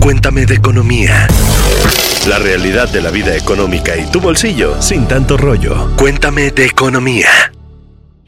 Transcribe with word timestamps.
Cuéntame 0.00 0.46
de 0.46 0.54
economía. 0.54 1.26
La 2.28 2.38
realidad 2.38 2.88
de 2.88 3.00
la 3.00 3.10
vida 3.10 3.36
económica 3.36 3.96
y 3.96 4.04
tu 4.10 4.20
bolsillo 4.20 4.80
sin 4.80 5.08
tanto 5.08 5.36
rollo. 5.36 5.90
Cuéntame 5.96 6.52
de 6.52 6.66
economía. 6.66 7.28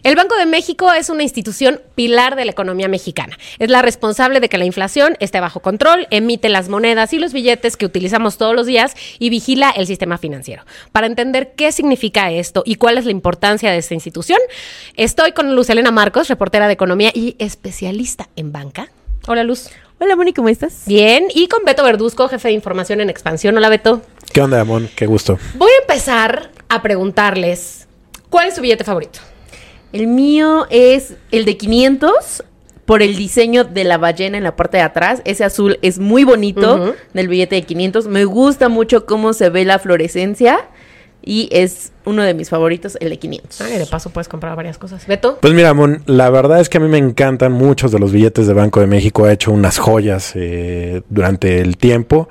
El 0.02 0.16
Banco 0.16 0.36
de 0.36 0.46
México 0.46 0.92
es 0.92 1.10
una 1.10 1.22
institución 1.22 1.80
pilar 1.94 2.34
de 2.34 2.44
la 2.44 2.52
economía 2.52 2.88
mexicana. 2.88 3.36
Es 3.58 3.68
la 3.68 3.82
responsable 3.82 4.40
de 4.40 4.48
que 4.48 4.58
la 4.58 4.64
inflación 4.64 5.16
esté 5.20 5.38
bajo 5.38 5.60
control, 5.60 6.06
emite 6.10 6.48
las 6.48 6.68
monedas 6.68 7.12
y 7.12 7.18
los 7.18 7.32
billetes 7.32 7.76
que 7.76 7.86
utilizamos 7.86 8.38
todos 8.38 8.54
los 8.54 8.66
días 8.66 8.94
y 9.18 9.30
vigila 9.30 9.70
el 9.70 9.86
sistema 9.86 10.18
financiero. 10.18 10.64
Para 10.92 11.06
entender 11.06 11.52
qué 11.56 11.72
significa 11.72 12.30
esto 12.30 12.62
y 12.64 12.76
cuál 12.76 12.98
es 12.98 13.04
la 13.04 13.10
importancia 13.10 13.70
de 13.70 13.78
esta 13.78 13.94
institución, 13.94 14.38
estoy 14.96 15.32
con 15.32 15.54
Luz 15.54 15.68
Elena 15.70 15.90
Marcos, 15.90 16.28
reportera 16.28 16.66
de 16.66 16.72
economía 16.72 17.10
y 17.14 17.36
especialista 17.38 18.28
en 18.36 18.52
banca. 18.52 18.88
Hola 19.26 19.44
Luz. 19.44 19.70
Hola 20.00 20.14
Moni, 20.14 20.32
¿cómo 20.32 20.48
estás? 20.48 20.84
Bien, 20.86 21.26
y 21.34 21.48
con 21.48 21.64
Beto 21.64 21.82
Verduzco, 21.82 22.28
jefe 22.28 22.48
de 22.48 22.54
información 22.54 23.00
en 23.00 23.10
expansión. 23.10 23.56
Hola 23.56 23.68
Beto. 23.68 24.00
¿Qué 24.32 24.40
onda, 24.40 24.60
Amón? 24.60 24.88
Qué 24.94 25.06
gusto. 25.06 25.40
Voy 25.54 25.70
a 25.76 25.82
empezar 25.82 26.52
a 26.68 26.82
preguntarles, 26.82 27.88
¿cuál 28.30 28.46
es 28.46 28.54
su 28.54 28.60
billete 28.60 28.84
favorito? 28.84 29.18
El 29.92 30.06
mío 30.06 30.68
es 30.70 31.14
el 31.32 31.44
de 31.44 31.56
500 31.56 32.44
por 32.84 33.02
el 33.02 33.16
diseño 33.16 33.64
de 33.64 33.82
la 33.82 33.98
ballena 33.98 34.38
en 34.38 34.44
la 34.44 34.54
parte 34.54 34.76
de 34.76 34.84
atrás. 34.84 35.20
Ese 35.24 35.42
azul 35.42 35.80
es 35.82 35.98
muy 35.98 36.22
bonito 36.22 36.94
del 37.12 37.26
billete 37.26 37.56
de 37.56 37.62
500. 37.62 38.06
Me 38.06 38.24
gusta 38.24 38.68
mucho 38.68 39.04
cómo 39.04 39.32
se 39.32 39.50
ve 39.50 39.64
la 39.64 39.80
fluorescencia 39.80 40.68
y 41.28 41.46
es 41.52 41.92
uno 42.06 42.22
de 42.22 42.32
mis 42.32 42.48
favoritos, 42.48 42.96
el 43.00 43.10
de 43.10 43.18
500. 43.18 43.60
Ay, 43.60 43.78
de 43.78 43.84
paso 43.84 44.08
puedes 44.08 44.28
comprar 44.28 44.56
varias 44.56 44.78
cosas. 44.78 45.06
Beto. 45.06 45.36
Pues 45.42 45.52
mira, 45.52 45.68
Amón, 45.68 46.02
la 46.06 46.30
verdad 46.30 46.58
es 46.58 46.70
que 46.70 46.78
a 46.78 46.80
mí 46.80 46.88
me 46.88 46.96
encantan 46.96 47.52
muchos 47.52 47.92
de 47.92 47.98
los 47.98 48.12
billetes 48.12 48.46
de 48.46 48.54
Banco 48.54 48.80
de 48.80 48.86
México. 48.86 49.26
Ha 49.26 49.34
hecho 49.34 49.52
unas 49.52 49.76
joyas 49.76 50.32
eh, 50.36 51.02
durante 51.10 51.60
el 51.60 51.76
tiempo, 51.76 52.30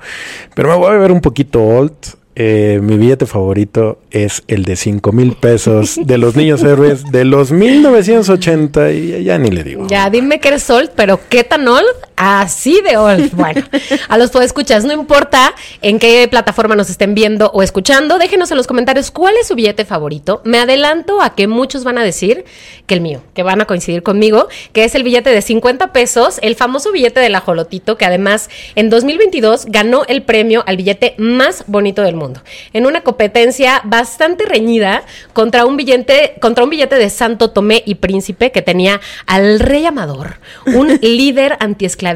pero 0.56 0.70
me 0.70 0.74
voy 0.74 0.88
a 0.88 0.98
ver 0.98 1.12
un 1.12 1.20
poquito 1.20 1.62
old. 1.62 1.92
Eh, 2.34 2.80
mi 2.82 2.96
billete 2.96 3.26
favorito 3.26 4.00
es 4.10 4.42
el 4.48 4.64
de 4.64 4.74
5 4.74 5.12
mil 5.12 5.34
pesos 5.34 5.98
de 6.04 6.18
los 6.18 6.34
niños 6.34 6.64
héroes 6.64 7.04
de 7.12 7.24
los 7.24 7.52
1980 7.52 8.92
y 8.92 9.22
ya 9.22 9.38
ni 9.38 9.50
le 9.50 9.62
digo. 9.62 9.86
Ya, 9.86 10.10
dime 10.10 10.40
que 10.40 10.48
eres 10.48 10.68
old, 10.70 10.90
pero 10.96 11.20
¿qué 11.28 11.44
tan 11.44 11.68
old? 11.68 11.86
Así 12.18 12.80
de 12.82 12.96
old. 12.96 13.28
Bueno, 13.38 13.62
a 14.08 14.18
los 14.18 14.34
escuchas, 14.34 14.84
no 14.84 14.92
importa 14.92 15.54
en 15.82 16.00
qué 16.00 16.26
plataforma 16.28 16.74
nos 16.74 16.90
estén 16.90 17.14
viendo 17.14 17.50
o 17.54 17.62
escuchando, 17.62 18.18
déjenos 18.18 18.50
en 18.50 18.56
los 18.56 18.66
comentarios 18.66 19.12
cuál 19.12 19.36
es 19.40 19.46
su 19.46 19.54
billete 19.54 19.84
favorito. 19.84 20.40
Me 20.44 20.58
adelanto 20.58 21.22
a 21.22 21.36
que 21.36 21.46
muchos 21.46 21.84
van 21.84 21.98
a 21.98 22.02
decir 22.02 22.44
que 22.86 22.94
el 22.94 23.00
mío, 23.00 23.22
que 23.34 23.44
van 23.44 23.60
a 23.60 23.66
coincidir 23.66 24.02
conmigo, 24.02 24.48
que 24.72 24.82
es 24.82 24.96
el 24.96 25.04
billete 25.04 25.30
de 25.30 25.40
50 25.40 25.92
pesos, 25.92 26.40
el 26.42 26.56
famoso 26.56 26.90
billete 26.90 27.20
del 27.20 27.36
ajolotito, 27.36 27.96
que 27.96 28.04
además 28.04 28.50
en 28.74 28.90
2022 28.90 29.66
ganó 29.66 30.04
el 30.08 30.22
premio 30.22 30.64
al 30.66 30.76
billete 30.76 31.14
más 31.18 31.62
bonito 31.68 32.02
del 32.02 32.16
mundo, 32.16 32.42
en 32.72 32.86
una 32.86 33.02
competencia 33.02 33.82
bastante 33.84 34.44
reñida 34.46 35.04
contra 35.32 35.64
un 35.64 35.76
billete, 35.76 36.34
contra 36.40 36.64
un 36.64 36.70
billete 36.70 36.96
de 36.96 37.10
Santo 37.10 37.50
Tomé 37.50 37.84
y 37.86 37.96
Príncipe 37.96 38.50
que 38.50 38.62
tenía 38.62 39.00
al 39.26 39.60
rey 39.60 39.86
Amador, 39.86 40.38
un 40.66 40.88
líder 41.02 41.56
antiesclavista 41.60 42.07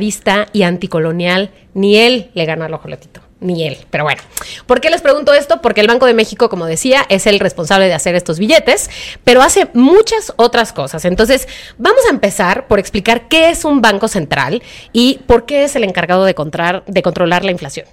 y 0.53 0.63
anticolonial. 0.63 1.51
Ni 1.75 1.97
él 1.97 2.31
le 2.35 2.45
ganó 2.45 2.65
al 2.65 2.75
ajolotito. 2.75 3.21
Ni 3.41 3.67
él, 3.67 3.77
pero 3.91 4.05
bueno. 4.05 4.23
¿Por 4.67 4.81
qué 4.81 4.89
les 4.89 5.01
pregunto 5.01 5.35
esto? 5.35 5.61
Porque 5.61 5.81
el 5.81 5.89
Banco 5.89 6.07
de 6.07 6.15
México, 6.15 6.49
como 6.49 6.67
decía, 6.67 7.05
es 7.09 7.27
el 7.27 7.41
responsable 7.41 7.87
de 7.87 7.95
hacer 7.95 8.15
estos 8.15 8.39
billetes, 8.39 8.89
pero 9.25 9.43
hace 9.43 9.69
muchas 9.75 10.33
otras 10.37 10.73
cosas. 10.73 11.05
Entonces, 11.05 11.49
vamos 11.77 12.03
a 12.07 12.11
empezar 12.11 12.69
por 12.69 12.79
explicar 12.79 13.27
qué 13.27 13.51
es 13.51 13.65
un 13.65 13.83
banco 13.83 14.07
central 14.07 14.63
y 14.93 15.21
por 15.27 15.45
qué 15.45 15.65
es 15.65 15.75
el 15.75 15.83
encargado 15.83 16.25
de 16.25 16.35
controlar 16.35 17.45
la 17.45 17.51
inflación. 17.51 17.87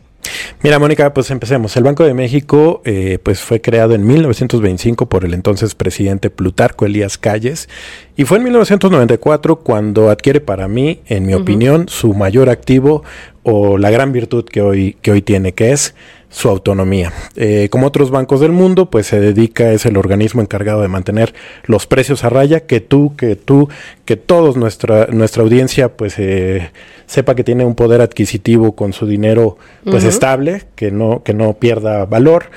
Mira, 0.62 0.80
Mónica, 0.80 1.14
pues 1.14 1.32
empecemos. 1.32 1.76
El 1.78 1.84
Banco 1.84 2.04
de 2.04 2.14
México 2.14 2.82
eh, 2.86 3.20
pues 3.22 3.40
fue 3.40 3.62
creado 3.62 3.96
en 3.96 4.06
1925 4.06 5.08
por 5.08 5.26
el 5.26 5.34
entonces 5.34 5.76
presidente 5.76 6.30
Plutarco 6.30 6.86
Elías 6.86 7.18
Calles 7.18 7.70
y 8.16 8.26
fue 8.26 8.38
en 8.38 8.44
1994 8.46 9.58
cuando 9.58 10.10
adquiere 10.10 10.42
para 10.42 10.68
mí, 10.68 11.02
en 11.06 11.26
mi 11.26 11.34
opinión, 11.34 11.88
su 11.88 12.14
mayor 12.14 12.50
activo 12.50 13.04
o 13.44 13.78
la 13.78 13.90
gran 13.90 14.12
virtud 14.12 14.46
que 14.46 14.62
hoy, 14.62 14.98
que 15.02 15.12
hoy 15.12 15.22
tiene, 15.22 15.54
que 15.54 15.72
es 15.72 15.96
su 16.30 16.48
autonomía. 16.48 17.12
Eh, 17.36 17.70
como 17.72 17.88
otros 17.88 18.12
bancos 18.12 18.40
del 18.40 18.52
mundo, 18.52 18.90
pues 18.90 19.08
se 19.08 19.20
dedica, 19.20 19.72
es 19.72 19.86
el 19.86 19.98
organismo 19.98 20.42
encargado 20.42 20.82
de 20.82 20.88
mantener 20.88 21.34
los 21.66 21.88
precios 21.88 22.24
a 22.24 22.30
raya, 22.30 22.62
que 22.62 22.80
tú, 22.80 23.16
que 23.16 23.36
tú, 23.36 23.70
que 24.06 24.16
todos 24.16 24.56
nuestra, 24.56 25.08
nuestra 25.08 25.44
audiencia, 25.44 25.90
pues 25.90 26.16
eh, 26.18 26.72
sepa 27.08 27.34
que 27.34 27.44
tiene 27.44 27.66
un 27.66 27.74
poder 27.74 28.02
adquisitivo 28.02 28.76
con 28.76 28.94
su 28.94 29.08
dinero 29.08 29.58
pues 29.84 30.04
estable, 30.04 30.64
que 30.76 30.92
no, 30.92 31.24
que 31.24 31.34
no 31.34 31.54
pierda 31.54 32.06
valor. 32.06 32.52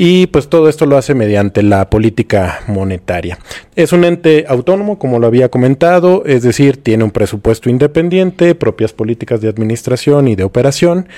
Y 0.00 0.28
pues 0.28 0.48
todo 0.48 0.68
esto 0.68 0.86
lo 0.86 0.96
hace 0.96 1.12
mediante 1.14 1.62
la 1.62 1.90
política 1.90 2.60
monetaria. 2.68 3.36
Es 3.74 3.92
un 3.92 4.04
ente 4.04 4.44
autónomo, 4.48 4.98
como 4.98 5.18
lo 5.18 5.26
había 5.26 5.48
comentado, 5.48 6.22
es 6.24 6.42
decir, 6.44 6.76
tiene 6.76 7.02
un 7.02 7.10
presupuesto 7.10 7.68
independiente, 7.68 8.54
propias 8.54 8.92
políticas 8.92 9.40
de 9.40 9.48
administración 9.48 10.28
y 10.28 10.36
de 10.36 10.44
operación. 10.44 11.08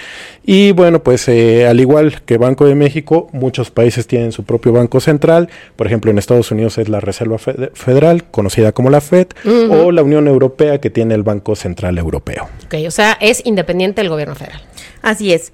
Y 0.45 0.73
bueno, 0.73 1.03
pues 1.03 1.29
eh, 1.29 1.67
al 1.69 1.79
igual 1.79 2.00
que 2.25 2.39
Banco 2.39 2.67
de 2.67 2.75
México, 2.75 3.29
muchos 3.33 3.71
países 3.71 4.07
tienen 4.07 4.33
su 4.33 4.45
propio 4.45 4.73
banco 4.73 5.01
central. 5.01 5.49
Por 5.77 5.87
ejemplo, 5.87 6.11
en 6.11 6.19
Estados 6.19 6.51
Unidos 6.51 6.79
es 6.79 6.89
la 6.89 7.01
Reserva 7.01 7.37
Fed- 7.39 7.71
Federal, 7.75 8.25
conocida 8.31 8.73
como 8.73 8.91
la 8.91 9.01
Fed, 9.01 9.29
o 9.71 9.93
la 9.93 10.03
Unión 10.03 10.27
Europea, 10.29 10.81
que 10.81 10.91
tiene 10.91 11.15
el 11.15 11.23
Banco 11.23 11.55
Central 11.57 11.99
Europeo. 11.99 12.49
Ok, 12.67 12.75
o 12.87 12.91
sea, 12.91 13.17
es 13.21 13.45
independiente 13.47 14.01
del 14.01 14.09
gobierno 14.11 14.35
federal. 14.35 14.61
Así 15.03 15.33
es. 15.33 15.53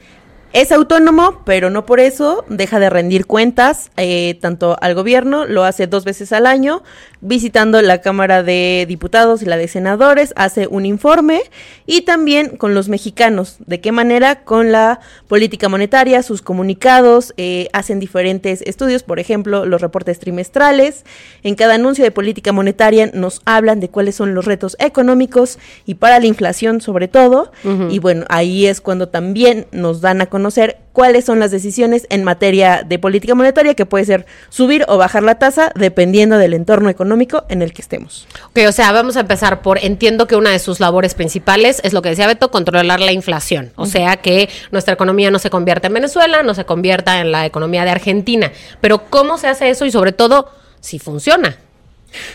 Es 0.57 0.73
autónomo, 0.73 1.43
pero 1.45 1.69
no 1.69 1.85
por 1.85 2.01
eso 2.01 2.47
deja 2.49 2.81
de 2.81 2.89
rendir 2.89 3.27
cuentas 3.27 3.91
eh, 3.99 4.39
tanto 4.41 4.79
al 4.81 4.95
gobierno, 4.95 5.45
lo 5.45 5.65
hace 5.65 5.87
dos 5.87 6.07
veces 6.07 6.33
al 6.33 6.47
año, 6.47 6.83
visitando 7.21 7.83
la 7.83 8.01
Cámara 8.01 8.43
de 8.43 8.87
Diputados 8.89 9.43
y 9.43 9.45
la 9.45 9.59
de 9.59 9.69
Senadores, 9.69 10.33
hace 10.35 10.67
un 10.67 10.87
informe 10.87 11.43
y 11.85 12.03
también 12.03 12.57
con 12.57 12.73
los 12.73 12.89
mexicanos, 12.89 13.57
de 13.67 13.83
qué 13.83 13.93
manera 13.93 14.45
con 14.45 14.73
la 14.73 15.01
política 15.29 15.69
monetaria, 15.69 16.23
sus 16.23 16.41
comunicados, 16.41 17.35
eh, 17.37 17.69
hacen 17.75 18.01
diferentes 18.01 18.63
estudios, 18.63 19.03
por 19.03 19.19
ejemplo, 19.19 19.67
los 19.67 19.83
reportes 19.83 20.21
trimestrales, 20.21 21.05
en 21.43 21.55
cada 21.55 21.75
anuncio 21.75 22.03
de 22.03 22.13
política 22.13 22.53
monetaria 22.53 23.11
nos 23.13 23.43
hablan 23.45 23.79
de 23.79 23.91
cuáles 23.91 24.15
son 24.15 24.35
los 24.35 24.47
retos 24.47 24.75
económicos 24.79 25.59
y 25.85 25.97
para 25.97 26.19
la 26.19 26.25
inflación 26.25 26.81
sobre 26.81 27.09
todo, 27.09 27.53
y 27.91 27.99
bueno, 27.99 28.25
ahí 28.31 28.65
es 28.65 28.81
cuando 28.81 29.11
también 29.11 29.67
nos 29.71 30.01
dan 30.01 30.23
a 30.23 30.27
conocer 30.27 30.46
cuáles 30.93 31.25
son 31.25 31.41
las 31.41 31.51
decisiones 31.51 32.07
en 32.11 32.25
materia 32.25 32.83
de 32.87 32.99
política 32.99 33.35
monetaria, 33.35 33.75
que 33.75 33.87
puede 33.87 34.05
ser 34.05 34.27
subir 34.49 34.85
o 34.89 34.97
bajar 34.97 35.23
la 35.23 35.37
tasa 35.37 35.73
dependiendo 35.75 36.39
del 36.39 36.55
entorno 36.55 36.89
económico 36.89 37.45
en 37.49 37.63
el 37.63 37.73
que 37.73 37.83
estemos. 37.83 38.27
Ok, 38.49 38.61
o 38.69 38.73
sea, 38.73 38.93
vamos 38.93 39.17
a 39.17 39.21
empezar 39.21 39.63
por, 39.63 39.79
entiendo 39.79 40.27
que 40.27 40.37
una 40.37 40.51
de 40.51 40.59
sus 40.59 40.81
labores 40.81 41.15
principales 41.15 41.81
es 41.85 41.93
lo 41.93 42.03
que 42.03 42.11
decía 42.11 42.27
Beto, 42.27 42.51
controlar 42.51 43.01
la 43.01 43.13
inflación. 43.13 43.73
O 43.77 43.87
sea, 43.87 44.17
que 44.17 44.49
nuestra 44.71 44.95
economía 44.95 45.31
no 45.31 45.39
se 45.39 45.51
convierta 45.51 45.89
en 45.89 45.95
Venezuela, 45.95 46.43
no 46.43 46.55
se 46.55 46.65
convierta 46.65 47.21
en 47.21 47.33
la 47.33 47.47
economía 47.47 47.85
de 47.85 47.91
Argentina. 47.91 48.53
Pero 48.81 49.05
¿cómo 49.11 49.39
se 49.39 49.49
hace 49.49 49.69
eso 49.71 49.85
y 49.85 49.91
sobre 49.91 50.13
todo 50.13 50.51
si 50.81 50.99
funciona? 50.99 51.57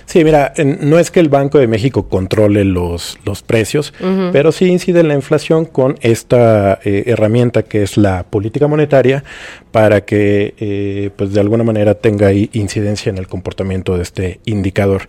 Sí, 0.05 0.23
mira, 0.23 0.53
no 0.81 0.99
es 0.99 1.11
que 1.11 1.19
el 1.19 1.29
Banco 1.29 1.57
de 1.57 1.67
México 1.67 2.07
controle 2.07 2.63
los, 2.65 3.17
los 3.25 3.41
precios, 3.41 3.93
pero 4.31 4.51
sí 4.51 4.65
incide 4.65 4.99
en 4.99 5.07
la 5.07 5.15
inflación 5.15 5.65
con 5.65 5.97
esta 6.01 6.79
eh, 6.83 7.03
herramienta 7.07 7.63
que 7.63 7.83
es 7.83 7.97
la 7.97 8.23
política 8.23 8.67
monetaria 8.67 9.23
para 9.71 10.01
que, 10.01 10.53
eh, 10.59 11.09
pues 11.15 11.33
de 11.33 11.39
alguna 11.39 11.63
manera 11.63 11.95
tenga 11.95 12.31
incidencia 12.33 13.09
en 13.09 13.17
el 13.17 13.27
comportamiento 13.27 13.95
de 13.95 14.03
este 14.03 14.39
indicador. 14.45 15.07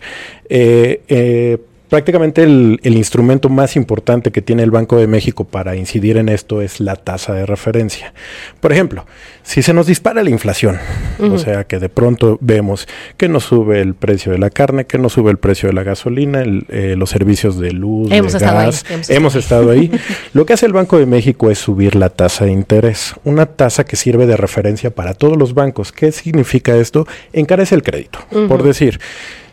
Eh, 0.49 1.01
eh, 1.07 1.57
Prácticamente 1.93 2.41
el, 2.41 2.79
el 2.81 2.97
instrumento 2.97 3.49
más 3.49 3.75
importante 3.75 4.31
que 4.31 4.41
tiene 4.41 4.63
el 4.63 4.71
Banco 4.71 4.97
de 4.97 5.05
México 5.05 5.43
para 5.43 5.75
incidir 5.75 6.17
en 6.17 6.27
esto 6.27 6.63
es 6.63 6.79
la 6.79 6.95
tasa 6.95 7.33
de 7.33 7.45
referencia. 7.45 8.15
Por 8.59 8.71
ejemplo, 8.71 9.05
si 9.43 9.61
se 9.61 9.75
nos 9.75 9.85
dispara 9.85 10.23
la 10.23 10.31
inflación, 10.31 10.79
o 11.19 11.37
sea 11.37 11.65
que 11.65 11.77
de 11.77 11.89
pronto 11.89 12.39
vemos 12.41 12.87
que 13.15 13.29
no 13.29 13.39
sube 13.39 13.79
el 13.79 13.93
precio 13.93 14.31
de 14.31 14.39
la 14.39 14.49
carne, 14.49 14.85
que 14.85 14.97
no 14.97 15.07
sube 15.07 15.29
el 15.29 15.37
precio 15.37 15.69
de 15.69 15.73
la 15.73 15.83
gasolina, 15.83 16.41
el, 16.41 16.65
eh, 16.69 16.95
los 16.97 17.11
servicios 17.11 17.59
de 17.59 17.73
luz, 17.73 18.11
Hemos 18.11 18.31
de 18.31 18.39
estado 18.39 18.57
ahí, 18.57 18.65
gas, 18.65 18.85
hemos 18.89 19.09
hemos, 19.11 19.35
estado 19.35 19.71
estado 19.71 19.79
ahí. 19.79 19.91
Lo 20.33 20.47
que 20.47 20.53
hace 20.53 20.65
el 20.65 20.73
Banco 20.73 20.97
de 20.97 21.05
México 21.05 21.51
es 21.51 21.59
subir 21.59 21.95
la 21.95 22.09
tasa 22.09 22.45
de 22.45 22.53
interés, 22.53 23.13
una 23.23 23.45
tasa 23.45 23.83
que 23.83 23.97
sirve 23.97 24.25
de 24.25 24.35
referencia 24.35 24.89
para 24.89 25.13
todos 25.13 25.37
los 25.37 25.53
bancos. 25.53 25.91
¿Qué 25.91 26.11
significa 26.11 26.75
esto? 26.75 27.05
Encarece 27.33 27.75
el 27.75 27.83
crédito. 27.83 28.17
Por 28.47 28.63
decir, 28.63 28.99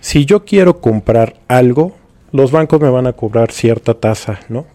si 0.01 0.25
yo 0.25 0.47
quiero 0.47 0.81
comprar 0.81 1.35
algo, 1.47 2.00
los 2.33 2.51
bancos 2.53 2.81
me 2.81 2.91
van 2.91 3.07
a 3.07 3.13
cobrar 3.13 3.51
cierta 3.53 3.95
tasa, 3.95 4.41
¿no? 4.49 4.67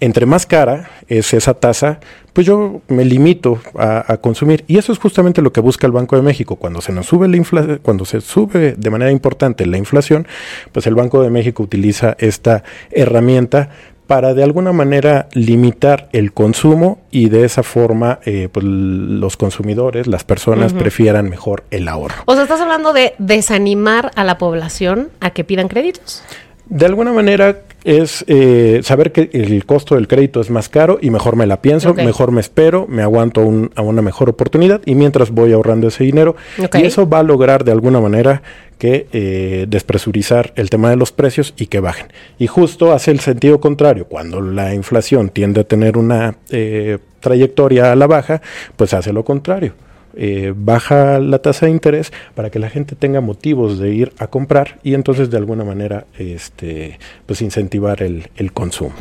Entre 0.00 0.26
más 0.26 0.44
cara 0.44 0.90
es 1.08 1.32
esa 1.32 1.54
tasa, 1.54 2.00
pues 2.34 2.46
yo 2.46 2.82
me 2.88 3.04
limito 3.04 3.58
a, 3.78 4.12
a 4.12 4.16
consumir. 4.18 4.64
Y 4.66 4.76
eso 4.76 4.92
es 4.92 4.98
justamente 4.98 5.40
lo 5.40 5.52
que 5.52 5.60
busca 5.60 5.86
el 5.86 5.92
Banco 5.92 6.16
de 6.16 6.22
México. 6.22 6.56
Cuando 6.56 6.80
se 6.82 6.92
nos 6.92 7.06
sube 7.06 7.26
la 7.28 7.36
infla- 7.36 7.78
cuando 7.80 8.04
se 8.04 8.20
sube 8.20 8.74
de 8.76 8.90
manera 8.90 9.10
importante 9.10 9.64
la 9.66 9.78
inflación, 9.78 10.26
pues 10.72 10.86
el 10.86 10.94
Banco 10.94 11.22
de 11.22 11.30
México 11.30 11.62
utiliza 11.62 12.16
esta 12.18 12.64
herramienta 12.90 13.70
para 14.06 14.34
de 14.34 14.42
alguna 14.42 14.72
manera 14.72 15.28
limitar 15.32 16.10
el 16.12 16.34
consumo 16.34 16.98
y 17.10 17.30
de 17.30 17.46
esa 17.46 17.62
forma 17.62 18.18
eh, 18.26 18.50
pues, 18.52 18.66
los 18.66 19.38
consumidores, 19.38 20.06
las 20.06 20.24
personas 20.24 20.74
prefieran 20.74 21.30
mejor 21.30 21.64
el 21.70 21.88
ahorro. 21.88 22.16
O 22.26 22.34
sea, 22.34 22.42
estás 22.42 22.60
hablando 22.60 22.92
de 22.92 23.14
desanimar 23.18 24.10
a 24.16 24.24
la 24.24 24.36
población 24.36 25.08
a 25.20 25.30
que 25.30 25.44
pidan 25.44 25.68
créditos. 25.68 26.22
De 26.66 26.86
alguna 26.86 27.12
manera 27.12 27.58
es 27.84 28.24
eh, 28.26 28.80
saber 28.82 29.12
que 29.12 29.28
el 29.34 29.66
costo 29.66 29.94
del 29.94 30.08
crédito 30.08 30.40
es 30.40 30.48
más 30.48 30.70
caro 30.70 30.98
y 31.00 31.10
mejor 31.10 31.36
me 31.36 31.46
la 31.46 31.60
pienso, 31.60 31.92
mejor 31.92 32.32
me 32.32 32.40
espero, 32.40 32.86
me 32.88 33.02
aguanto 33.02 33.42
a 33.74 33.82
una 33.82 34.00
mejor 34.00 34.30
oportunidad 34.30 34.80
y 34.86 34.94
mientras 34.94 35.30
voy 35.30 35.52
ahorrando 35.52 35.88
ese 35.88 36.04
dinero. 36.04 36.36
Y 36.72 36.82
eso 36.82 37.08
va 37.08 37.18
a 37.18 37.22
lograr 37.22 37.64
de 37.64 37.72
alguna 37.72 38.00
manera 38.00 38.42
que 38.78 39.06
eh, 39.12 39.66
despresurizar 39.68 40.52
el 40.56 40.70
tema 40.70 40.88
de 40.90 40.96
los 40.96 41.12
precios 41.12 41.52
y 41.58 41.66
que 41.66 41.80
bajen. 41.80 42.06
Y 42.38 42.46
justo 42.46 42.92
hace 42.92 43.10
el 43.10 43.20
sentido 43.20 43.60
contrario, 43.60 44.06
cuando 44.06 44.40
la 44.40 44.74
inflación 44.74 45.28
tiende 45.28 45.60
a 45.60 45.64
tener 45.64 45.98
una 45.98 46.36
eh, 46.50 46.98
trayectoria 47.20 47.92
a 47.92 47.96
la 47.96 48.06
baja, 48.06 48.40
pues 48.76 48.94
hace 48.94 49.12
lo 49.12 49.24
contrario 49.24 49.74
eh, 50.16 50.52
baja 50.54 51.18
la 51.18 51.38
tasa 51.40 51.66
de 51.66 51.72
interés 51.72 52.12
para 52.34 52.50
que 52.50 52.58
la 52.58 52.70
gente 52.70 52.94
tenga 52.94 53.20
motivos 53.20 53.78
de 53.78 53.92
ir 53.94 54.12
a 54.18 54.26
comprar 54.26 54.78
y 54.82 54.94
entonces 54.94 55.30
de 55.30 55.36
alguna 55.36 55.64
manera 55.64 56.06
este 56.18 56.98
pues 57.26 57.42
incentivar 57.42 58.02
el, 58.02 58.28
consumo. 58.52 58.92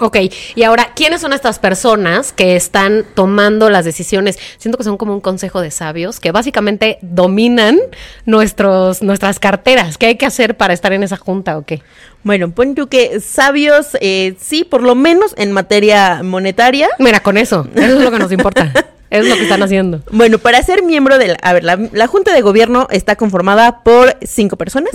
Ok, 0.00 0.16
y 0.54 0.62
ahora, 0.62 0.92
¿quiénes 0.94 1.20
son 1.20 1.32
estas 1.32 1.58
personas 1.58 2.32
que 2.32 2.56
están 2.56 3.04
tomando 3.14 3.68
las 3.68 3.84
decisiones? 3.84 4.38
Siento 4.58 4.78
que 4.78 4.84
son 4.84 4.96
como 4.96 5.12
un 5.12 5.20
consejo 5.20 5.60
de 5.60 5.70
sabios 5.70 6.20
que 6.20 6.32
básicamente 6.32 6.98
dominan 7.02 7.78
nuestros, 8.24 9.02
nuestras 9.02 9.38
carteras. 9.38 9.98
¿Qué 9.98 10.06
hay 10.06 10.14
que 10.16 10.26
hacer 10.26 10.56
para 10.56 10.72
estar 10.72 10.92
en 10.92 11.02
esa 11.02 11.16
junta 11.16 11.58
o 11.58 11.62
qué? 11.62 11.82
Bueno, 12.24 12.52
pon 12.52 12.74
tú 12.74 12.86
que 12.86 13.20
sabios, 13.20 13.96
eh, 14.00 14.36
sí, 14.38 14.64
por 14.64 14.82
lo 14.82 14.94
menos 14.94 15.34
en 15.36 15.52
materia 15.52 16.22
monetaria. 16.22 16.88
Mira, 16.98 17.20
con 17.20 17.36
eso, 17.36 17.66
eso 17.74 17.98
es 17.98 18.04
lo 18.04 18.10
que 18.10 18.18
nos 18.18 18.32
importa. 18.32 18.72
Es 19.12 19.28
lo 19.28 19.34
que 19.34 19.42
están 19.42 19.62
haciendo. 19.62 20.00
Bueno, 20.10 20.38
para 20.38 20.62
ser 20.62 20.82
miembro 20.82 21.18
de 21.18 21.28
la, 21.28 21.34
a 21.42 21.52
ver, 21.52 21.64
la, 21.64 22.06
Junta 22.06 22.32
de 22.32 22.40
Gobierno 22.40 22.88
está 22.90 23.14
conformada 23.14 23.82
por 23.84 24.16
cinco 24.22 24.56
personas. 24.56 24.92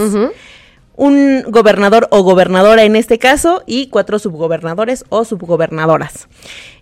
Un 0.96 1.44
gobernador 1.48 2.08
o 2.10 2.24
gobernadora 2.24 2.84
en 2.84 2.96
este 2.96 3.20
caso 3.20 3.62
y 3.68 3.90
cuatro 3.90 4.18
subgobernadores 4.18 5.06
o 5.10 5.24
subgobernadoras. 5.24 6.28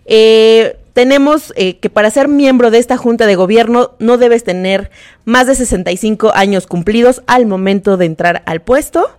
Eh, 0.06 0.78
tenemos 0.94 1.52
eh, 1.56 1.76
que 1.76 1.90
para 1.90 2.10
ser 2.10 2.26
miembro 2.26 2.70
de 2.70 2.78
esta 2.78 2.96
junta 2.96 3.26
de 3.26 3.34
gobierno 3.34 3.90
no 3.98 4.16
debes 4.16 4.42
tener 4.42 4.90
más 5.26 5.46
de 5.46 5.56
65 5.56 6.32
años 6.34 6.66
cumplidos 6.66 7.22
al 7.26 7.44
momento 7.44 7.98
de 7.98 8.06
entrar 8.06 8.42
al 8.46 8.62
puesto. 8.62 9.10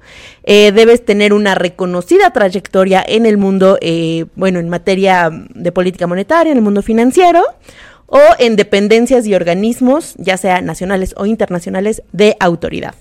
Eh, 0.41 0.71
debes 0.71 1.05
tener 1.05 1.33
una 1.33 1.53
reconocida 1.53 2.31
trayectoria 2.31 3.05
en 3.07 3.27
el 3.27 3.37
mundo, 3.37 3.77
bueno, 4.33 4.57
en 4.57 4.69
materia 4.69 5.29
de 5.31 5.71
política 5.71 6.07
monetaria, 6.07 6.51
en 6.51 6.57
el 6.57 6.63
mundo 6.63 6.81
financiero 6.81 7.43
o 8.07 8.19
en 8.39 8.55
dependencias 8.55 9.27
y 9.27 9.35
organismos, 9.35 10.15
ya 10.17 10.37
sea 10.37 10.61
nacionales 10.61 11.13
o 11.17 11.25
internacionales, 11.25 12.01
de 12.13 12.37
autoridad. 12.39 12.95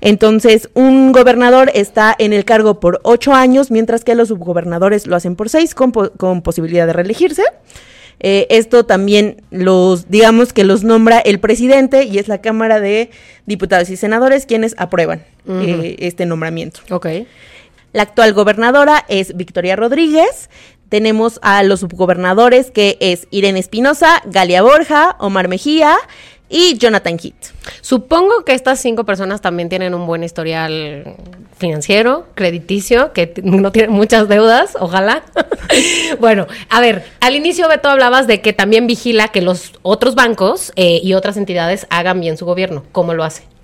Entonces, 0.00 0.70
un 0.74 1.12
gobernador 1.12 1.70
está 1.74 2.16
en 2.18 2.32
el 2.32 2.44
cargo 2.44 2.80
por 2.80 3.00
ocho 3.04 3.34
años, 3.34 3.70
mientras 3.70 4.04
que 4.04 4.14
los 4.14 4.28
subgobernadores 4.28 5.06
lo 5.06 5.16
hacen 5.16 5.36
por 5.36 5.50
seis, 5.50 5.74
con, 5.74 5.92
posibilidad 6.42 6.86
de 6.86 6.94
reelegirse. 6.94 7.44
Eh, 8.18 8.46
esto 8.48 8.86
también 8.86 9.42
los, 9.50 10.08
digamos 10.08 10.54
que 10.54 10.64
los 10.64 10.82
nombra 10.82 11.18
el 11.18 11.38
presidente 11.38 12.04
y 12.04 12.18
es 12.18 12.28
la 12.28 12.40
Cámara 12.40 12.80
de 12.80 13.10
Diputados 13.44 13.90
y 13.90 13.98
Senadores 13.98 14.46
quienes 14.46 14.74
aprueban 14.78 15.22
eh, 15.46 15.96
este 15.98 16.24
nombramiento. 16.24 16.80
Ok. 16.88 17.06
La 17.96 18.02
actual 18.02 18.34
gobernadora 18.34 19.06
es 19.08 19.34
Victoria 19.38 19.74
Rodríguez 19.74 20.50
tenemos 20.90 21.38
a 21.40 21.62
los 21.62 21.80
subgobernadores 21.80 22.70
que 22.70 22.98
es 23.00 23.26
Irene 23.30 23.58
Espinosa, 23.58 24.20
Galia 24.26 24.60
Borja, 24.60 25.16
Omar 25.18 25.48
Mejía 25.48 25.96
y 26.50 26.76
Jonathan 26.76 27.18
Heath. 27.18 27.54
Supongo 27.80 28.44
que 28.44 28.52
estas 28.52 28.80
cinco 28.80 29.04
personas 29.04 29.40
también 29.40 29.70
tienen 29.70 29.94
un 29.94 30.06
buen 30.06 30.22
historial 30.22 31.16
financiero, 31.56 32.26
crediticio, 32.34 33.14
que 33.14 33.32
no 33.42 33.72
tienen 33.72 33.92
muchas 33.92 34.28
deudas, 34.28 34.76
ojalá. 34.78 35.22
bueno, 36.20 36.46
a 36.68 36.82
ver, 36.82 37.02
al 37.20 37.34
inicio 37.34 37.66
Beto 37.66 37.88
hablabas 37.88 38.26
de 38.26 38.42
que 38.42 38.52
también 38.52 38.86
vigila 38.86 39.28
que 39.28 39.40
los 39.40 39.72
otros 39.80 40.14
bancos 40.14 40.70
eh, 40.76 41.00
y 41.02 41.14
otras 41.14 41.38
entidades 41.38 41.86
hagan 41.88 42.20
bien 42.20 42.36
su 42.36 42.44
gobierno. 42.44 42.84
¿Cómo 42.92 43.14
lo 43.14 43.24
hace? 43.24 43.55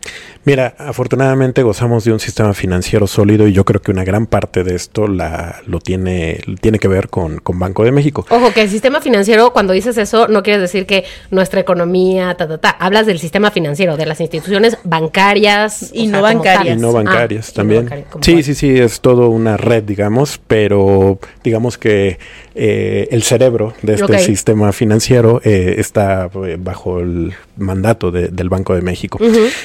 Mira, 0.44 0.74
afortunadamente 0.78 1.62
gozamos 1.62 2.04
de 2.04 2.12
un 2.12 2.18
sistema 2.18 2.52
financiero 2.52 3.06
sólido 3.06 3.46
y 3.46 3.52
yo 3.52 3.64
creo 3.64 3.80
que 3.80 3.92
una 3.92 4.02
gran 4.02 4.26
parte 4.26 4.64
de 4.64 4.74
esto 4.74 5.06
la, 5.06 5.60
lo 5.66 5.78
tiene, 5.78 6.40
tiene 6.60 6.80
que 6.80 6.88
ver 6.88 7.08
con, 7.08 7.40
Banco 7.54 7.84
de 7.84 7.92
México. 7.92 8.26
Ojo, 8.28 8.52
que 8.52 8.62
el 8.62 8.70
sistema 8.70 9.00
financiero, 9.00 9.52
cuando 9.52 9.72
dices 9.72 9.96
eso, 9.98 10.26
no 10.26 10.42
quieres 10.42 10.60
decir 10.60 10.84
que 10.84 11.04
nuestra 11.30 11.60
economía, 11.60 12.34
ta, 12.34 12.48
ta, 12.48 12.58
ta. 12.58 12.70
Hablas 12.70 13.06
del 13.06 13.20
sistema 13.20 13.52
financiero, 13.52 13.96
de 13.96 14.06
las 14.06 14.20
instituciones 14.20 14.78
bancarias 14.82 15.90
y 15.92 16.08
no 16.08 16.22
bancarias. 16.22 16.76
Y 16.76 16.80
no 16.80 16.92
bancarias 16.92 17.50
ah, 17.50 17.52
también. 17.54 18.04
sí, 18.20 18.42
sí, 18.42 18.54
sí, 18.54 18.78
es 18.78 19.00
todo 19.00 19.28
una 19.28 19.56
red, 19.56 19.84
digamos, 19.84 20.40
pero 20.46 21.20
digamos 21.44 21.78
que 21.78 22.18
eh, 22.54 23.08
el 23.10 23.22
cerebro 23.22 23.72
de 23.82 23.94
este 23.94 24.18
sistema 24.18 24.72
financiero 24.72 25.40
eh, 25.42 25.76
está 25.78 26.28
eh, 26.46 26.58
bajo 26.60 27.00
el 27.00 27.32
mandato 27.56 28.10
del 28.10 28.48
Banco 28.48 28.74
de 28.74 28.82
México. 28.82 29.18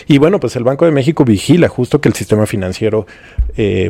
Y 0.08 0.18
bueno, 0.18 0.40
pues 0.40 0.56
el 0.56 0.64
Banco 0.64 0.86
de 0.86 0.92
México 0.92 1.26
vigila 1.26 1.68
justo 1.68 2.02
que 2.02 2.10
el 2.10 2.16
sistema 2.16 2.46
financiero 2.46 3.08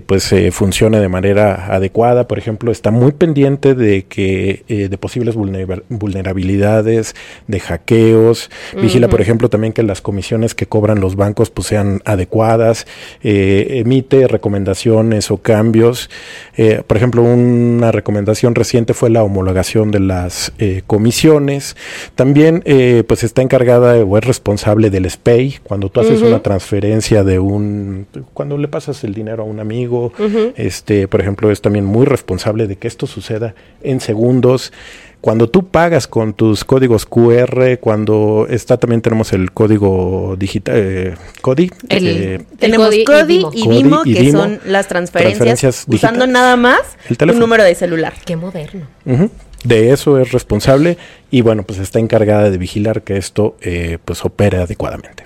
pues 0.06 0.34
funcione 0.52 1.00
de 1.00 1.10
manera 1.10 1.74
adecuada. 1.74 2.28
Por 2.28 2.38
ejemplo, 2.38 2.72
está 2.72 2.92
muy 2.92 3.12
pendiente 3.12 3.76
de 3.76 4.06
que 4.06 4.64
de 4.68 4.98
posibles 4.98 5.36
vulnerabilidades, 5.36 7.16
de 7.48 7.60
hackeos. 7.60 8.50
Vigila, 8.80 9.10
por 9.10 9.20
ejemplo, 9.20 9.50
también 9.50 9.74
que 9.74 9.84
las 9.84 10.00
comisiones 10.00 10.56
que 10.56 10.68
cobran 10.68 11.02
los 11.02 11.16
bancos 11.16 11.50
pues 11.50 11.68
sean 11.68 12.02
adecuadas. 12.06 12.88
emite 13.24 14.28
recomendaciones 14.28 15.32
o 15.32 15.38
cambios. 15.38 16.10
por 16.86 16.98
ejemplo, 16.98 17.24
una 17.24 17.92
recomendación 17.92 18.56
reciente 18.56 18.87
fue 18.94 19.10
la 19.10 19.24
homologación 19.24 19.92
de 19.92 20.00
las 20.00 20.54
eh, 20.60 20.84
comisiones. 20.88 21.76
También 22.16 22.62
eh, 22.66 23.04
pues 23.08 23.24
está 23.24 23.42
encargada 23.42 23.96
o 24.04 24.18
es 24.18 24.24
responsable 24.24 24.90
del 24.90 25.10
SPAY 25.10 25.60
cuando 25.64 25.90
tú 25.90 26.00
haces 26.00 26.22
una 26.22 26.42
transferencia 26.42 27.24
de 27.24 27.40
un 27.40 28.08
cuando 28.34 28.58
le 28.58 28.68
pasas 28.68 29.04
el 29.04 29.14
dinero 29.14 29.44
a 29.44 29.46
un 29.46 29.60
amigo, 29.60 30.12
este, 30.56 31.08
por 31.08 31.22
ejemplo, 31.22 31.52
es 31.52 31.62
también 31.62 31.86
muy 31.86 32.06
responsable 32.06 32.68
de 32.68 32.76
que 32.78 32.88
esto 32.88 33.08
suceda 33.08 33.56
en 33.82 34.00
segundos. 34.00 34.72
Cuando 35.22 35.50
tú 35.50 35.68
pagas 35.68 36.08
con 36.08 36.34
tus 36.34 36.64
códigos 36.64 37.06
QR, 37.06 37.80
cuando 37.80 38.48
está 38.50 38.78
también 38.78 39.02
tenemos 39.02 39.34
el 39.34 39.52
código 39.52 40.36
digital, 40.38 40.76
eh, 40.78 41.16
CODI. 41.42 41.72
Eh, 41.90 42.44
tenemos 42.60 42.90
CODI, 43.06 43.46
y 43.54 43.68
DIMO, 43.68 44.04
que 44.04 44.32
son 44.32 44.60
las 44.66 44.88
transferencias, 44.88 45.86
usando 45.88 46.28
nada 46.28 46.56
más 46.56 46.82
un 47.20 47.40
número 47.40 47.64
de 47.64 47.76
celular. 47.76 48.14
Qué 48.26 48.36
moderno. 48.36 48.88
De 49.64 49.92
eso 49.92 50.20
es 50.20 50.32
responsable 50.32 50.98
y 51.32 51.42
bueno, 51.42 51.64
pues 51.64 51.80
está 51.80 52.00
encargada 52.00 52.52
de 52.52 52.58
vigilar 52.58 53.02
que 53.02 53.18
esto 53.18 53.58
eh, 53.62 53.98
pues 54.06 54.24
opere 54.24 54.58
adecuadamente. 54.60 55.24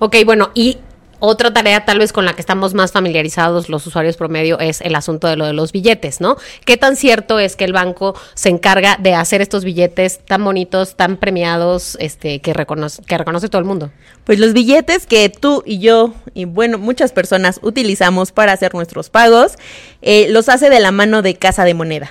Ok, 0.00 0.16
bueno, 0.26 0.50
y 0.54 0.78
otra 1.18 1.52
tarea 1.52 1.84
tal 1.84 1.98
vez 1.98 2.12
con 2.12 2.24
la 2.24 2.34
que 2.34 2.40
estamos 2.40 2.74
más 2.74 2.92
familiarizados 2.92 3.68
los 3.68 3.86
usuarios 3.86 4.16
promedio 4.16 4.58
es 4.58 4.80
el 4.80 4.94
asunto 4.94 5.28
de 5.28 5.36
lo 5.36 5.46
de 5.46 5.52
los 5.52 5.72
billetes, 5.72 6.20
¿no? 6.20 6.36
¿Qué 6.64 6.76
tan 6.76 6.96
cierto 6.96 7.38
es 7.38 7.56
que 7.56 7.64
el 7.64 7.72
banco 7.72 8.14
se 8.34 8.48
encarga 8.48 8.96
de 9.00 9.14
hacer 9.14 9.40
estos 9.40 9.64
billetes 9.64 10.20
tan 10.24 10.44
bonitos, 10.44 10.96
tan 10.96 11.16
premiados, 11.16 11.96
este, 12.00 12.40
que 12.40 12.52
reconoce, 12.52 13.02
que 13.02 13.18
reconoce 13.18 13.48
todo 13.48 13.60
el 13.60 13.66
mundo? 13.66 13.90
Pues 14.24 14.38
los 14.38 14.52
billetes 14.52 15.06
que 15.06 15.28
tú 15.28 15.62
y 15.66 15.78
yo 15.78 16.14
y 16.34 16.44
bueno, 16.44 16.78
muchas 16.78 17.12
personas 17.12 17.60
utilizamos 17.62 18.32
para 18.32 18.52
hacer 18.52 18.74
nuestros 18.74 19.10
pagos, 19.10 19.54
eh, 20.02 20.26
los 20.30 20.48
hace 20.48 20.70
de 20.70 20.80
la 20.80 20.92
mano 20.92 21.22
de 21.22 21.36
Casa 21.36 21.64
de 21.64 21.74
Moneda. 21.74 22.10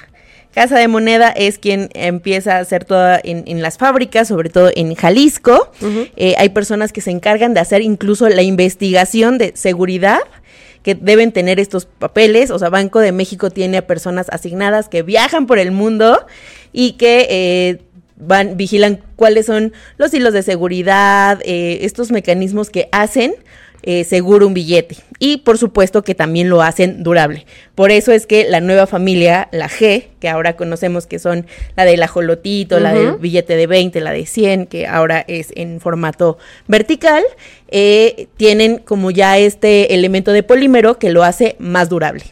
Casa 0.53 0.77
de 0.77 0.88
Moneda 0.88 1.29
es 1.29 1.57
quien 1.57 1.89
empieza 1.95 2.57
a 2.57 2.60
hacer 2.60 2.86
toda 2.86 3.19
en, 3.24 3.62
las 3.63 3.79
fábricas, 3.79 4.27
sobre 4.27 4.50
todo 4.50 4.69
en 4.75 4.93
Jalisco. 4.93 5.72
Eh, 6.15 6.36
hay 6.38 6.50
personas 6.50 6.93
que 6.93 7.01
se 7.01 7.10
encargan 7.10 7.55
de 7.55 7.60
hacer 7.60 7.81
incluso 7.81 8.29
la 8.29 8.43
investigación 8.43 9.39
de 9.39 9.53
seguridad 9.55 10.19
que 10.83 10.93
deben 10.93 11.31
tener 11.31 11.60
estos 11.60 11.86
papeles. 11.86 12.51
O 12.51 12.60
sea, 12.60 12.69
Banco 12.69 13.00
de 13.00 13.12
México 13.12 13.50
tiene 13.50 13.77
a 13.77 13.88
personas 13.88 14.27
asignadas 14.29 14.89
que 14.89 15.01
viajan 15.01 15.48
por 15.48 15.57
el 15.57 15.72
mundo 15.72 16.24
y 16.72 16.93
que 16.93 17.27
eh, 17.31 17.81
van, 18.17 18.55
vigilan 18.55 19.01
cuáles 19.15 19.48
son 19.48 19.74
los 19.98 20.13
hilos 20.13 20.33
de 20.33 20.43
seguridad, 20.43 21.39
eh, 21.45 21.79
estos 21.81 22.12
mecanismos 22.12 22.69
que 22.69 22.89
hacen 22.91 23.33
eh, 23.85 24.05
seguro 24.05 24.47
un 24.47 24.53
billete. 24.53 24.95
Y 25.19 25.37
por 25.37 25.57
supuesto 25.57 26.03
que 26.03 26.15
también 26.15 26.49
lo 26.49 26.61
hacen 26.61 27.03
durable. 27.03 27.45
Por 27.75 27.91
eso 27.91 28.11
es 28.11 28.25
que 28.25 28.45
la 28.45 28.61
nueva 28.61 28.87
familia, 28.87 29.49
la 29.51 29.67
G, 29.67 30.05
que 30.21 30.29
ahora 30.29 30.55
conocemos 30.55 31.05
que 31.05 31.19
son 31.19 31.45
la 31.75 31.83
del 31.83 32.01
ajolotito, 32.01 32.79
la 32.79 32.93
del 32.93 33.17
billete 33.17 33.57
de 33.57 33.67
20, 33.67 33.99
la 33.99 34.11
de 34.11 34.25
100, 34.25 34.67
que 34.67 34.87
ahora 34.87 35.23
es 35.27 35.51
en 35.55 35.81
formato 35.81 36.37
vertical, 36.67 37.23
eh, 37.67 38.27
tienen 38.37 38.77
como 38.77 39.11
ya 39.11 39.37
este 39.37 39.93
elemento 39.93 40.31
de 40.31 40.43
polímero 40.43 40.97
que 40.97 41.09
lo 41.09 41.23
hace 41.23 41.55
más 41.59 41.89
durable. 41.89 42.23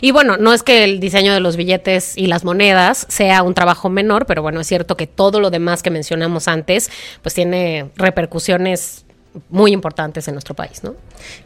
Y 0.00 0.10
bueno, 0.10 0.36
no 0.38 0.54
es 0.54 0.62
que 0.62 0.84
el 0.84 1.00
diseño 1.00 1.34
de 1.34 1.40
los 1.40 1.56
billetes 1.56 2.16
y 2.16 2.28
las 2.28 2.44
monedas 2.44 3.06
sea 3.10 3.42
un 3.42 3.54
trabajo 3.54 3.90
menor, 3.90 4.24
pero 4.24 4.40
bueno, 4.40 4.60
es 4.60 4.66
cierto 4.66 4.96
que 4.96 5.06
todo 5.06 5.40
lo 5.40 5.50
demás 5.50 5.82
que 5.82 5.90
mencionamos 5.90 6.48
antes, 6.48 6.90
pues 7.22 7.34
tiene 7.34 7.90
repercusiones 7.96 9.04
muy 9.48 9.72
importantes 9.72 10.28
en 10.28 10.34
nuestro 10.34 10.54
país, 10.54 10.82
¿no? 10.82 10.94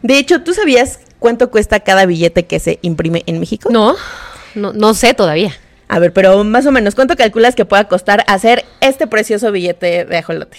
De 0.03 0.19
hecho, 0.19 0.43
¿tú 0.43 0.55
sabías 0.55 1.01
cuánto 1.19 1.51
cuesta 1.51 1.81
cada 1.81 2.07
billete 2.07 2.47
que 2.47 2.59
se 2.59 2.79
imprime 2.83 3.23
en 3.27 3.41
México? 3.41 3.69
No, 3.71 3.95
no, 4.55 4.73
no 4.73 4.95
sé 4.95 5.15
todavía. 5.15 5.53
A 5.89 5.99
ver, 5.99 6.13
pero 6.13 6.43
más 6.43 6.67
o 6.67 6.73
menos, 6.73 6.95
¿cuánto 6.95 7.17
calculas 7.17 7.55
que 7.55 7.65
pueda 7.65 7.85
costar 7.85 8.25
hacer 8.27 8.65
este 8.81 9.07
precioso 9.07 9.53
billete 9.53 10.05
de 10.05 10.17
ajolote? 10.17 10.59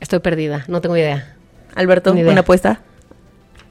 Estoy 0.00 0.18
perdida, 0.18 0.64
no 0.68 0.80
tengo 0.80 0.96
idea. 0.96 1.34
Alberto, 1.74 2.14
idea. 2.14 2.32
una 2.32 2.40
apuesta. 2.40 2.80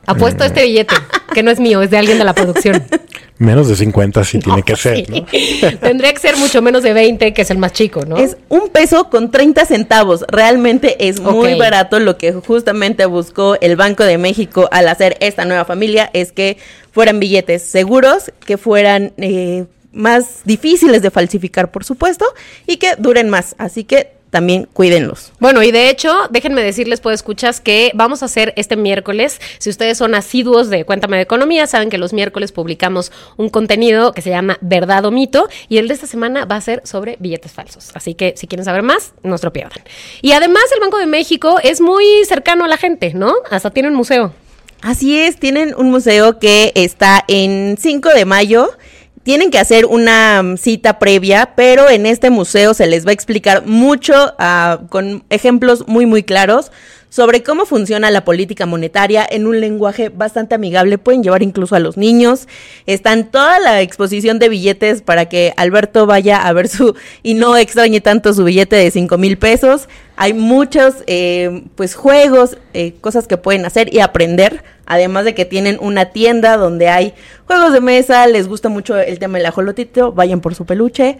Apuesto 0.05 0.45
este 0.45 0.63
billete, 0.63 0.95
que 1.33 1.43
no 1.43 1.51
es 1.51 1.59
mío, 1.59 1.81
es 1.81 1.89
de 1.89 1.97
alguien 1.97 2.17
de 2.17 2.23
la 2.23 2.33
producción. 2.33 2.81
Menos 3.39 3.67
de 3.67 3.75
50 3.75 4.23
sí 4.23 4.39
tiene 4.39 4.63
que 4.65 4.75
ser. 4.75 5.09
¿no? 5.09 5.25
Tendría 5.79 6.13
que 6.13 6.19
ser 6.19 6.37
mucho 6.37 6.61
menos 6.61 6.83
de 6.83 6.93
20, 6.93 7.33
que 7.33 7.41
es 7.41 7.51
el 7.51 7.57
más 7.57 7.73
chico, 7.73 8.05
¿no? 8.05 8.17
Es 8.17 8.37
un 8.49 8.69
peso 8.69 9.09
con 9.09 9.31
30 9.31 9.65
centavos. 9.65 10.25
Realmente 10.27 11.07
es 11.07 11.19
muy 11.19 11.55
barato. 11.55 11.99
Lo 11.99 12.17
que 12.17 12.33
justamente 12.33 13.05
buscó 13.05 13.55
el 13.61 13.75
Banco 13.75 14.03
de 14.03 14.17
México 14.17 14.67
al 14.71 14.87
hacer 14.87 15.17
esta 15.19 15.45
nueva 15.45 15.65
familia 15.65 16.09
es 16.13 16.31
que 16.31 16.57
fueran 16.91 17.19
billetes 17.19 17.61
seguros, 17.63 18.31
que 18.45 18.57
fueran 18.57 19.13
eh, 19.17 19.65
más 19.91 20.41
difíciles 20.45 21.01
de 21.01 21.11
falsificar, 21.11 21.71
por 21.71 21.83
supuesto, 21.83 22.25
y 22.65 22.77
que 22.77 22.95
duren 22.97 23.29
más. 23.29 23.55
Así 23.57 23.83
que 23.83 24.16
también 24.29 24.67
cuídenlos. 24.73 25.31
Bueno, 25.39 25.63
y 25.63 25.71
de 25.71 25.89
hecho, 25.89 26.13
déjenme 26.29 26.63
decirles, 26.63 27.01
pues 27.01 27.15
escuchas, 27.15 27.61
que 27.61 27.91
vamos 27.95 28.21
a 28.21 28.25
hacer 28.25 28.53
este 28.55 28.75
miércoles. 28.75 29.39
Si 29.59 29.69
ustedes 29.69 29.97
son 29.97 30.15
asiduos 30.15 30.69
de 30.69 30.85
Cuéntame 30.85 31.17
de 31.17 31.23
Economía, 31.23 31.67
saben 31.67 31.89
que 31.89 31.97
los 31.97 32.13
miércoles 32.13 32.51
publicamos 32.51 33.11
un 33.37 33.49
contenido 33.49 34.11
que 34.13 34.21
se 34.21 34.29
llama 34.29 34.57
Verdad 34.61 35.05
o 35.05 35.11
Mito, 35.11 35.47
y 35.69 35.77
el 35.77 35.87
de 35.87 35.93
esta 35.93 36.07
semana 36.07 36.45
va 36.45 36.55
a 36.55 36.61
ser 36.61 36.81
sobre 36.85 37.17
billetes 37.19 37.51
falsos. 37.51 37.91
Así 37.93 38.13
que 38.13 38.33
si 38.37 38.47
quieren 38.47 38.65
saber 38.65 38.83
más, 38.83 39.13
no 39.23 39.37
se 39.37 39.45
lo 39.45 39.53
pierdan. 39.53 39.83
Y 40.21 40.33
además, 40.33 40.63
el 40.73 40.81
Banco 40.81 40.97
de 40.97 41.05
México 41.07 41.59
es 41.63 41.81
muy 41.81 42.05
cercano 42.25 42.65
a 42.65 42.67
la 42.67 42.77
gente, 42.77 43.13
¿no? 43.13 43.33
Hasta 43.49 43.71
tiene 43.71 43.89
un 43.89 43.95
museo. 43.95 44.33
Así 44.81 45.17
es, 45.17 45.37
tienen 45.37 45.73
un 45.75 45.89
museo 45.89 46.37
que 46.37 46.71
está 46.75 47.23
en 47.27 47.77
5 47.79 48.09
de 48.09 48.25
mayo. 48.25 48.69
Tienen 49.27 49.51
que 49.51 49.59
hacer 49.59 49.85
una 49.85 50.41
mm, 50.41 50.55
cita 50.55 50.99
previa, 50.99 51.51
pero 51.53 51.89
en 51.89 52.05
este 52.05 52.29
museo 52.29 52.73
se 52.73 52.87
les 52.87 53.05
va 53.05 53.09
a 53.09 53.13
explicar 53.13 53.65
mucho, 53.65 54.13
ah, 54.39 54.79
con 54.87 55.25
ejemplos 55.29 55.85
muy, 55.85 56.05
muy 56.05 56.23
claros, 56.23 56.71
sobre 57.09 57.43
cómo 57.43 57.65
funciona 57.65 58.09
la 58.09 58.23
política 58.23 58.65
monetaria 58.65 59.27
en 59.29 59.45
un 59.45 59.59
lenguaje 59.59 60.07
bastante 60.07 60.55
amigable. 60.55 60.97
Pueden 60.97 61.23
llevar 61.23 61.43
incluso 61.43 61.75
a 61.75 61.79
los 61.79 61.97
niños. 61.97 62.47
Está 62.85 63.11
en 63.11 63.29
toda 63.29 63.59
la 63.59 63.81
exposición 63.81 64.39
de 64.39 64.47
billetes 64.47 65.01
para 65.01 65.25
que 65.25 65.53
Alberto 65.57 66.05
vaya 66.05 66.47
a 66.47 66.53
ver 66.53 66.69
su 66.69 66.95
y 67.21 67.33
no 67.33 67.57
extrañe 67.57 67.99
tanto 67.99 68.33
su 68.33 68.45
billete 68.45 68.77
de 68.77 68.91
5 68.91 69.17
mil 69.17 69.37
pesos. 69.37 69.89
Hay 70.15 70.33
muchos 70.33 71.03
eh, 71.05 71.63
pues 71.75 71.95
juegos, 71.95 72.57
eh, 72.73 72.93
cosas 73.01 73.27
que 73.27 73.35
pueden 73.35 73.65
hacer 73.65 73.93
y 73.93 73.99
aprender. 73.99 74.63
Además 74.87 75.25
de 75.25 75.35
que 75.35 75.45
tienen 75.45 75.77
una 75.79 76.05
tienda 76.05 76.57
donde 76.57 76.89
hay 76.89 77.13
juegos 77.45 77.73
de 77.73 77.81
mesa, 77.81 78.25
les 78.25 78.47
gusta 78.47 78.69
mucho 78.69 78.97
el 78.97 79.19
tema 79.19 79.37
del 79.37 79.45
ajolotito, 79.45 80.13
vayan 80.13 80.41
por 80.41 80.55
su 80.55 80.65
peluche. 80.65 81.17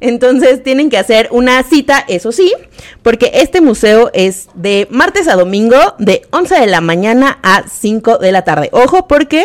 Entonces 0.00 0.62
tienen 0.62 0.88
que 0.88 0.96
hacer 0.96 1.28
una 1.30 1.62
cita, 1.62 2.04
eso 2.08 2.32
sí, 2.32 2.52
porque 3.02 3.30
este 3.34 3.60
museo 3.60 4.10
es 4.14 4.48
de 4.54 4.88
martes 4.90 5.28
a 5.28 5.36
domingo 5.36 5.76
de 5.98 6.22
11 6.30 6.58
de 6.58 6.66
la 6.66 6.80
mañana 6.80 7.38
a 7.42 7.64
5 7.68 8.16
de 8.16 8.32
la 8.32 8.42
tarde. 8.42 8.70
Ojo 8.72 9.06
porque 9.06 9.44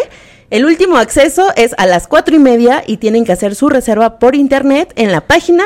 el 0.49 0.63
último 0.63 0.95
acceso 0.95 1.51
es 1.57 1.75
a 1.77 1.85
las 1.85 2.07
4 2.07 2.35
y 2.35 2.39
media 2.39 2.83
y 2.87 2.97
tienen 2.97 3.25
que 3.25 3.33
hacer 3.33 3.53
su 3.55 3.67
reserva 3.67 4.17
por 4.17 4.33
internet 4.33 4.93
en 4.95 5.11
la 5.11 5.21
página 5.21 5.65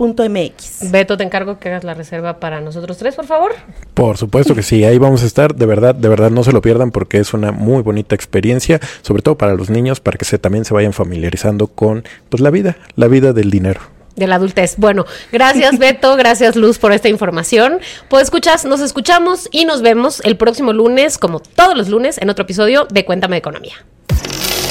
museobancodemexico.mx. 0.00 0.90
Beto, 0.90 1.16
te 1.16 1.24
encargo 1.24 1.58
que 1.58 1.68
hagas 1.68 1.84
la 1.84 1.94
reserva 1.94 2.40
para 2.40 2.60
nosotros 2.60 2.96
tres, 2.98 3.14
por 3.14 3.26
favor. 3.26 3.52
Por 3.94 4.16
supuesto 4.16 4.54
que 4.54 4.62
sí, 4.62 4.84
ahí 4.84 4.98
vamos 4.98 5.22
a 5.22 5.26
estar, 5.26 5.54
de 5.54 5.66
verdad, 5.66 5.94
de 5.94 6.08
verdad 6.08 6.30
no 6.30 6.42
se 6.44 6.52
lo 6.52 6.62
pierdan 6.62 6.90
porque 6.90 7.18
es 7.18 7.34
una 7.34 7.52
muy 7.52 7.82
bonita 7.82 8.14
experiencia, 8.14 8.80
sobre 9.02 9.22
todo 9.22 9.36
para 9.36 9.54
los 9.54 9.70
niños, 9.70 10.00
para 10.00 10.18
que 10.18 10.24
se 10.24 10.38
también 10.38 10.64
se 10.64 10.74
vayan 10.74 10.92
familiarizando 10.92 11.66
con 11.66 12.04
pues 12.28 12.40
la 12.40 12.50
vida, 12.50 12.76
la 12.96 13.08
vida 13.08 13.32
del 13.32 13.50
dinero. 13.50 13.80
de 14.16 14.26
la 14.26 14.36
adultez. 14.36 14.74
Bueno, 14.76 15.06
gracias 15.32 15.78
Beto, 15.78 16.16
gracias 16.16 16.56
Luz 16.56 16.78
por 16.78 16.92
esta 16.92 17.08
información. 17.08 17.78
Pues 18.08 18.24
escuchas, 18.24 18.64
nos 18.64 18.80
escuchamos 18.80 19.48
y 19.50 19.64
nos 19.64 19.82
vemos 19.82 20.20
el 20.24 20.36
próximo 20.36 20.72
lunes, 20.72 21.16
como 21.18 21.40
todos 21.40 21.76
los 21.76 21.88
lunes, 21.88 22.18
en 22.18 22.28
otro 22.28 22.42
episodio 22.42 22.86
de 22.90 23.04
Cuéntame 23.04 23.36
de 23.36 23.38
Economía. 23.38 23.74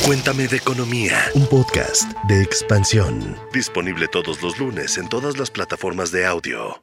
Cuéntame 0.10 0.48
de 0.48 0.58
Economía, 0.58 1.30
un 1.36 1.46
podcast 1.46 2.12
de 2.28 2.42
expansión. 2.42 3.38
Disponible 3.54 4.08
todos 4.08 4.42
los 4.42 4.58
lunes 4.58 4.98
en 4.98 5.08
todas 5.08 5.38
las 5.38 5.52
plataformas 5.52 6.12
de 6.12 6.26
audio. 6.26 6.82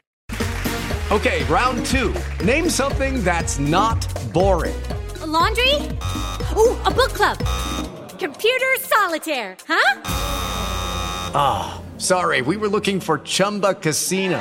Okay, 1.10 1.42
round 1.48 1.84
two. 1.86 2.14
Name 2.44 2.70
something 2.70 3.24
that's 3.24 3.58
not 3.58 4.06
boring. 4.32 4.80
A 5.22 5.26
laundry? 5.26 5.74
Ooh, 6.54 6.76
a 6.84 6.90
book 6.92 7.12
club. 7.14 7.36
Computer 8.16 8.76
solitaire, 8.78 9.56
huh? 9.66 9.96
Sorry, 11.98 12.42
we 12.42 12.56
were 12.56 12.68
looking 12.68 13.00
for 13.00 13.18
Chumba 13.24 13.74
Casino. 13.74 14.40